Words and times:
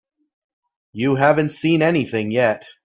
You 0.93 1.13
haven't 1.13 1.49
seen 1.49 1.83
anything 1.83 2.31
yet. 2.31 2.65